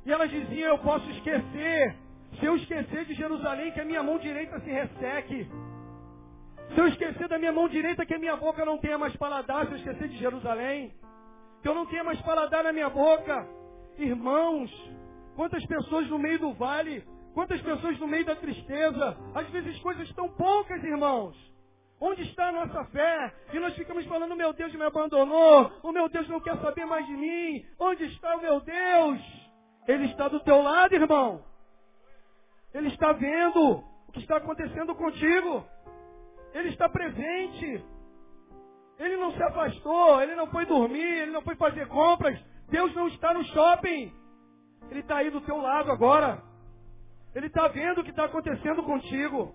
[0.04, 1.96] E elas diziam, eu posso esquecer.
[2.38, 5.48] Se eu esquecer de Jerusalém, que a minha mão direita se resseque.
[6.74, 9.66] Se eu esquecer da minha mão direita, que a minha boca não tenha mais paladar,
[9.66, 10.92] se eu esquecer de Jerusalém.
[11.62, 13.46] Que eu não tenha mais paladar na minha boca.
[13.98, 14.70] Irmãos,
[15.36, 19.16] quantas pessoas no meio do vale, quantas pessoas no meio da tristeza.
[19.34, 21.36] Às vezes coisas tão poucas, irmãos.
[22.00, 23.34] Onde está a nossa fé?
[23.52, 27.04] E nós ficamos falando, meu Deus me abandonou, o meu Deus não quer saber mais
[27.06, 27.66] de mim.
[27.78, 29.39] Onde está o meu Deus?
[29.90, 31.44] Ele está do teu lado, irmão.
[32.72, 35.66] Ele está vendo o que está acontecendo contigo.
[36.54, 37.84] Ele está presente.
[38.98, 42.38] Ele não se afastou, ele não foi dormir, ele não foi fazer compras.
[42.68, 44.14] Deus não está no shopping.
[44.90, 46.40] Ele está aí do teu lado agora.
[47.34, 49.52] Ele está vendo o que está acontecendo contigo.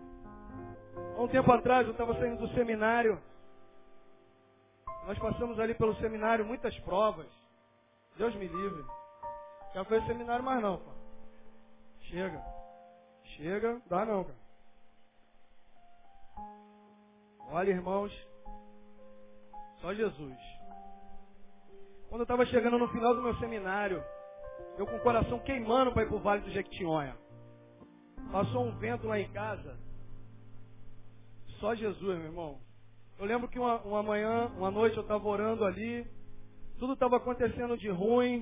[1.17, 3.21] Há um tempo atrás eu estava saindo do seminário.
[5.07, 7.27] Nós passamos ali pelo seminário muitas provas.
[8.17, 8.83] Deus me livre.
[9.75, 10.89] Já foi seminário mais não, pô.
[12.03, 12.41] Chega.
[13.35, 14.37] Chega, dá não, cara.
[17.49, 18.11] Olha, irmãos,
[19.81, 20.37] só Jesus.
[22.07, 24.01] Quando eu estava chegando no final do meu seminário,
[24.77, 27.17] eu com o coração queimando para ir para o Vale do Jequitinhonha.
[28.31, 29.77] Passou um vento lá em casa.
[31.59, 32.61] Só Jesus, meu irmão.
[33.19, 36.07] Eu lembro que uma, uma manhã, uma noite eu estava orando ali.
[36.79, 38.41] Tudo estava acontecendo de ruim.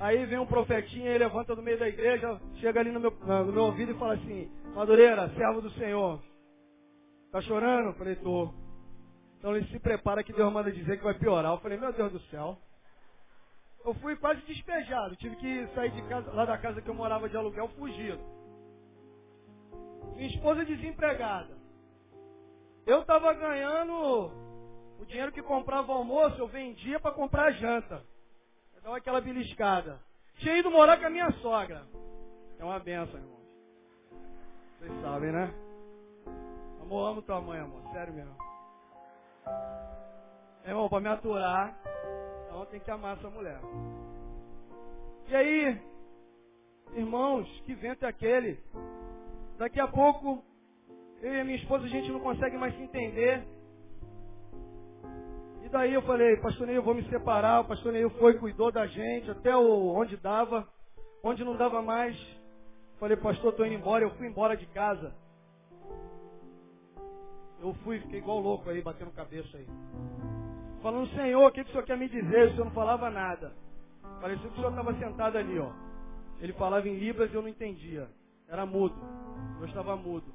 [0.00, 3.52] Aí vem um profetinha, ele levanta no meio da igreja, chega ali no meu, no
[3.52, 6.18] meu ouvido e fala assim, Madureira, servo do Senhor,
[7.30, 7.92] tá chorando?
[7.98, 8.50] Falei, tô.
[9.36, 11.52] Então ele se prepara que Deus manda dizer que vai piorar.
[11.52, 12.56] Eu falei, meu Deus do céu.
[13.84, 17.28] Eu fui quase despejado, tive que sair de casa, lá da casa que eu morava
[17.28, 18.20] de aluguel, fugido.
[20.16, 21.58] Minha esposa desempregada.
[22.86, 24.32] Eu estava ganhando
[24.98, 28.09] o dinheiro que comprava o almoço, eu vendia para comprar a janta.
[28.82, 30.00] Dá aquela beliscada.
[30.38, 31.86] Tinha ido morar com a minha sogra.
[32.58, 33.40] É uma benção, irmãos.
[34.78, 35.52] Vocês sabem, né?
[36.82, 37.82] Amor, amo tua mãe, amor.
[37.92, 38.36] Sério mesmo.
[40.64, 41.78] Irmão, para me aturar,
[42.46, 43.60] então tem que amar essa mulher.
[45.28, 45.80] E aí,
[46.94, 48.58] irmãos, que vento é aquele?
[49.58, 50.44] Daqui a pouco,
[51.22, 53.46] eu e minha esposa, a gente não consegue mais se entender
[55.70, 57.60] daí eu falei, pastor Neil, eu vou me separar.
[57.60, 60.68] O pastor Neil foi, cuidou da gente, até onde dava.
[61.22, 62.16] Onde não dava mais,
[62.98, 64.04] falei, pastor, estou indo embora.
[64.04, 65.14] Eu fui embora de casa.
[67.60, 69.66] Eu fui, fiquei igual louco aí, batendo cabeça aí.
[70.82, 72.48] Falando, Senhor, o que, que o Senhor quer me dizer?
[72.48, 73.52] O Senhor não falava nada.
[74.20, 75.70] Parecia que o Senhor estava sentado ali, ó.
[76.40, 78.08] Ele falava em Libras e eu não entendia.
[78.48, 78.96] Era mudo.
[79.60, 80.32] Eu estava mudo.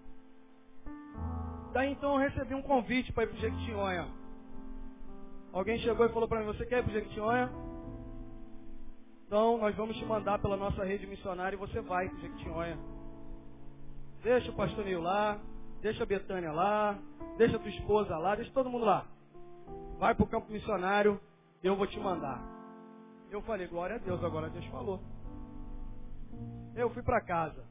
[1.74, 4.08] Daí então eu recebi um convite para ir para o Jequitinhonha.
[5.56, 7.50] Alguém chegou e falou para mim, você quer ir para Jequitinhonha?
[9.26, 12.78] Então nós vamos te mandar pela nossa rede missionária e você vai para Jequitinhonha.
[14.22, 15.40] Deixa o pastor Nil lá,
[15.82, 17.00] deixa a Betânia lá,
[17.38, 19.06] deixa a tua esposa lá, deixa todo mundo lá.
[19.98, 21.22] Vai para o campo missionário,
[21.64, 22.44] eu vou te mandar.
[23.32, 25.00] Eu falei, glória a Deus, agora Deus falou.
[26.76, 27.64] Eu fui para casa.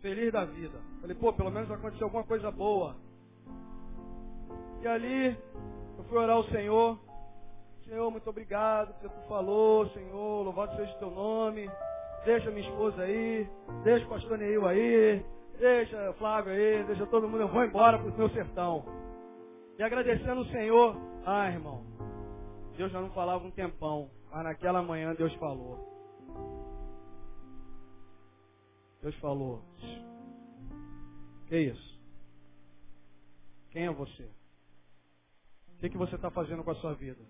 [0.00, 0.80] Feliz da vida.
[1.02, 2.96] Falei, pô, pelo menos aconteceu alguma coisa boa.
[4.80, 5.36] E ali
[6.00, 6.98] eu fui orar ao Senhor.
[7.84, 11.70] Senhor, muito obrigado porque tu falou, Senhor, louvado seja o teu nome.
[12.24, 13.48] Deixa minha esposa aí,
[13.82, 15.24] deixa o pastor Neil aí,
[15.58, 18.84] deixa o Flávio aí, deixa todo mundo, eu vou embora para o meu sertão.
[19.78, 21.82] E agradecendo o Senhor, ah irmão,
[22.76, 25.78] Deus já não falava um tempão, mas naquela manhã Deus falou.
[29.02, 29.62] Deus falou.
[31.48, 31.98] Que isso?
[33.70, 34.39] Quem é você?
[35.80, 37.24] O que, que você está fazendo com a sua vida?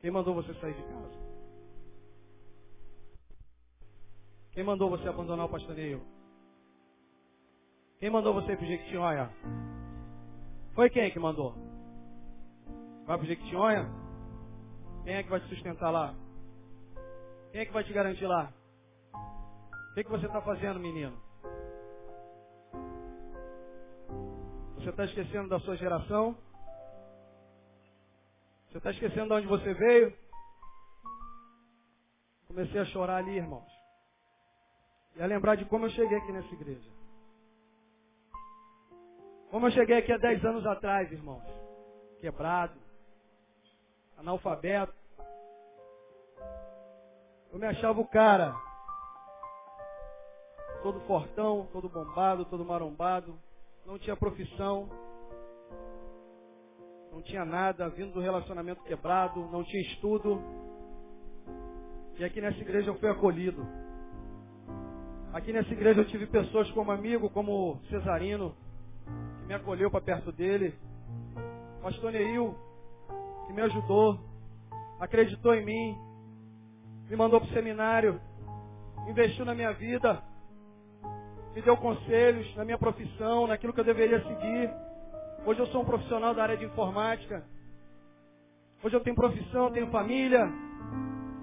[0.00, 1.14] Quem mandou você sair de casa?
[4.50, 6.02] Quem mandou você abandonar o pastoreio?
[8.00, 9.30] Quem mandou você ir para Jequitinhonha?
[10.74, 11.54] Foi quem que mandou?
[13.06, 13.88] Vai para Jequitinhonha?
[15.04, 16.16] Quem é que vai te sustentar lá?
[17.52, 18.52] Quem é que vai te garantir lá?
[19.14, 21.16] O que, que você está fazendo, menino?
[24.74, 26.36] Você está esquecendo da sua geração?
[28.76, 30.14] Você está esquecendo de onde você veio?
[32.46, 33.66] Comecei a chorar ali, irmãos.
[35.16, 36.90] E a lembrar de como eu cheguei aqui nessa igreja.
[39.50, 41.42] Como eu cheguei aqui há 10 anos atrás, irmãos.
[42.20, 42.78] Quebrado.
[44.18, 44.92] Analfabeto.
[47.50, 48.54] Eu me achava o cara.
[50.82, 53.38] Todo fortão, todo bombado, todo marombado.
[53.86, 54.90] Não tinha profissão
[57.16, 60.38] não tinha nada, vindo do relacionamento quebrado, não tinha estudo.
[62.18, 63.66] E aqui nessa igreja eu fui acolhido.
[65.32, 68.54] Aqui nessa igreja eu tive pessoas como amigo, como Cesarino,
[69.40, 70.74] que me acolheu para perto dele.
[71.80, 72.54] Pastor Neil,
[73.46, 74.20] que me ajudou,
[75.00, 75.96] acreditou em mim,
[77.08, 78.20] me mandou para o seminário,
[79.08, 80.22] investiu na minha vida,
[81.54, 84.85] me deu conselhos na minha profissão, naquilo que eu deveria seguir.
[85.46, 87.46] Hoje eu sou um profissional da área de informática.
[88.82, 90.44] Hoje eu tenho profissão, eu tenho família.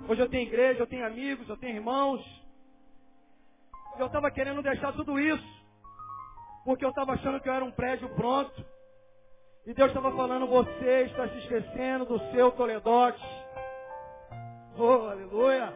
[0.10, 2.22] Hoje eu tenho igreja, eu tenho amigos, eu tenho irmãos.
[3.98, 5.64] Eu estava querendo deixar tudo isso.
[6.66, 8.66] Porque eu estava achando que eu era um prédio pronto.
[9.66, 13.24] E Deus estava falando, você está se esquecendo do seu Toledote.
[14.78, 15.74] Oh, aleluia.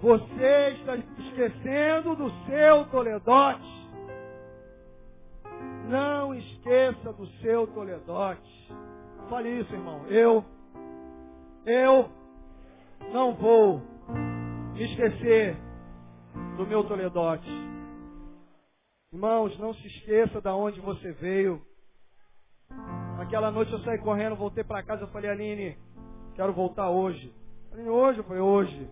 [0.00, 3.81] Você está esquecendo do seu Toledote.
[5.88, 8.72] Não esqueça do seu Toledote.
[9.28, 10.06] Fale isso, irmão.
[10.06, 10.44] Eu,
[11.66, 12.10] eu
[13.12, 13.82] não vou
[14.74, 15.56] me esquecer
[16.56, 17.48] do meu Toledote.
[19.12, 21.60] Irmãos, não se esqueça de onde você veio.
[23.18, 25.76] Aquela noite eu saí correndo, voltei para casa, eu falei, Aline,
[26.34, 27.32] quero voltar hoje.
[27.72, 28.18] Aline, hoje?
[28.18, 28.90] Eu falei, hoje.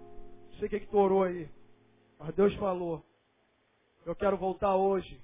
[0.51, 1.49] Não sei o que, que tu orou aí.
[2.18, 3.03] Mas Deus falou.
[4.05, 5.20] Eu quero voltar hoje.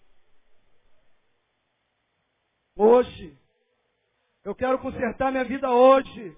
[2.76, 3.34] Hoje.
[4.44, 6.36] Eu quero consertar minha vida hoje.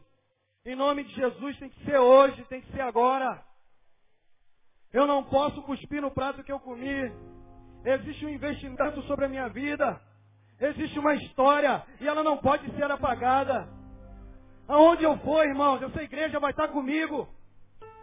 [0.64, 3.42] Em nome de Jesus tem que ser hoje, tem que ser agora.
[4.92, 7.12] Eu não posso cuspir no prato que eu comi.
[7.84, 10.00] Existe um investimento sobre a minha vida.
[10.60, 13.68] Existe uma história e ela não pode ser apagada.
[14.68, 17.28] Aonde eu for, irmãos, essa igreja vai estar comigo.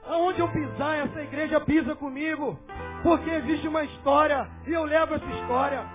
[0.04, 2.60] Aonde eu pisar, essa igreja pisa comigo.
[3.02, 5.86] Porque existe uma história e eu levo essa história.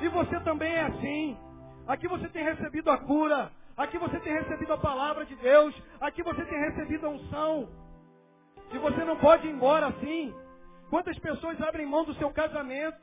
[0.00, 1.49] E você também é assim.
[1.90, 3.50] Aqui você tem recebido a cura.
[3.76, 5.74] Aqui você tem recebido a palavra de Deus.
[6.00, 7.68] Aqui você tem recebido a unção.
[8.72, 10.32] E você não pode ir embora assim.
[10.88, 12.96] Quantas pessoas abrem mão do seu casamento?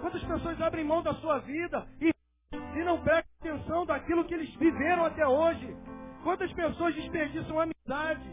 [0.00, 2.12] Quantas pessoas abrem mão da sua vida e,
[2.52, 5.76] e não prestam atenção daquilo que eles viveram até hoje?
[6.22, 8.32] Quantas pessoas desperdiçam amizades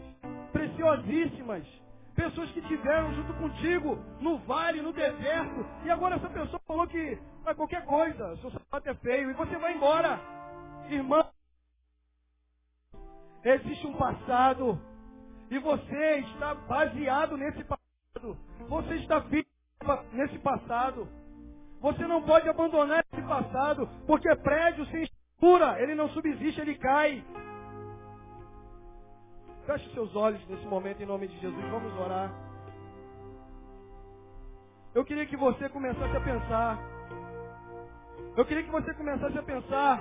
[0.52, 1.66] preciosíssimas?
[2.16, 7.18] Pessoas que tiveram junto contigo no vale, no deserto, e agora essa pessoa falou que
[7.44, 10.18] vai qualquer coisa, seu sapato é feio, e você vai embora.
[10.88, 11.28] Irmão,
[13.44, 14.80] existe um passado
[15.50, 18.36] e você está baseado nesse passado.
[18.66, 19.46] Você está firme
[20.12, 21.06] nesse passado.
[21.80, 27.22] Você não pode abandonar esse passado, porque prédio sem estrutura, ele não subsiste, ele cai.
[29.66, 31.64] Feche seus olhos nesse momento em nome de Jesus.
[31.70, 32.30] Vamos orar.
[34.94, 36.78] Eu queria que você começasse a pensar.
[38.36, 40.00] Eu queria que você começasse a pensar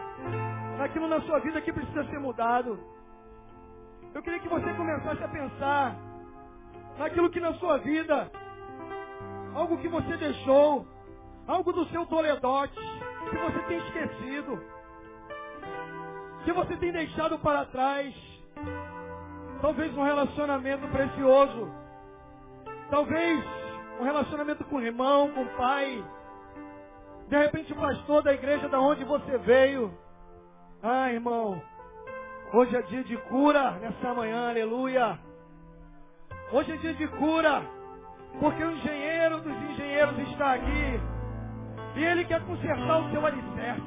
[0.78, 2.80] naquilo na sua vida que precisa ser mudado.
[4.14, 5.96] Eu queria que você começasse a pensar
[7.00, 8.32] naquilo que na sua vida,
[9.56, 10.88] algo que você deixou,
[11.48, 12.80] algo do seu toledote,
[13.30, 14.64] que você tem esquecido,
[16.44, 18.14] que você tem deixado para trás.
[19.62, 21.72] Talvez um relacionamento precioso,
[22.90, 23.44] talvez
[24.00, 26.04] um relacionamento com o irmão, com o pai,
[27.28, 29.92] de repente o pastor da igreja da onde você veio.
[30.84, 31.60] Ah, irmão,
[32.54, 35.20] Hoje é dia de cura nessa manhã, aleluia.
[36.54, 37.62] Hoje é dia de cura,
[38.40, 41.02] porque o engenheiro dos engenheiros está aqui.
[41.98, 43.82] E ele quer consertar o seu alicerce.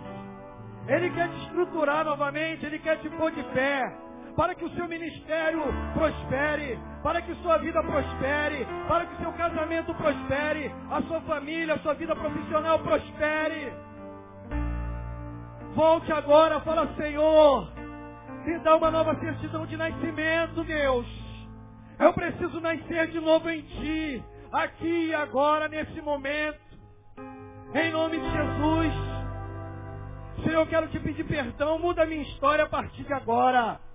[0.86, 3.90] Ele quer te estruturar novamente, ele quer te pôr de pé.
[4.38, 5.64] Para que o seu ministério
[5.94, 11.74] prospere, para que sua vida prospere, para que o seu casamento prospere, a sua família,
[11.74, 13.72] a sua vida profissional prospere.
[15.74, 17.68] Volte agora, fala Senhor,
[18.44, 21.06] me dá uma nova certidão de nascimento, Deus.
[21.98, 26.60] Eu preciso nascer de novo em Ti, aqui e agora, nesse momento.
[27.74, 28.94] Em nome de Jesus.
[30.44, 33.87] Senhor, eu quero te pedir perdão, muda a minha história a partir de agora.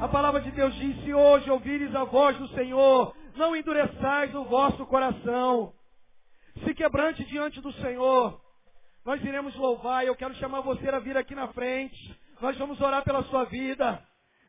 [0.00, 4.44] A palavra de Deus diz: se hoje ouvires a voz do Senhor, não endureçais o
[4.44, 5.72] vosso coração.
[6.64, 8.40] Se quebrante diante do Senhor.
[9.04, 12.20] Nós iremos louvar eu quero chamar você a vir aqui na frente.
[12.40, 14.02] Nós vamos orar pela sua vida.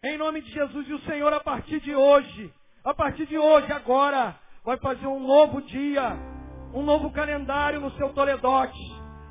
[0.04, 2.54] Em nome de Jesus e o Senhor, a partir de hoje,
[2.84, 6.18] a partir de hoje, agora, vai fazer um novo dia,
[6.74, 8.78] um novo calendário no seu Toledote.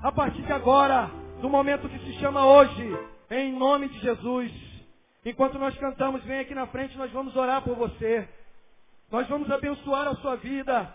[0.03, 2.98] A partir de agora, do momento que se chama hoje,
[3.30, 4.71] em nome de Jesus.
[5.24, 8.28] Enquanto nós cantamos, vem aqui na frente, nós vamos orar por você.
[9.10, 10.92] Nós vamos abençoar a sua vida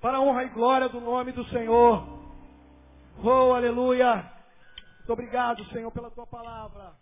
[0.00, 2.20] para a honra e glória do nome do Senhor.
[3.22, 4.24] Oh, aleluia.
[4.98, 6.94] Muito obrigado, Senhor, pela tua palavra.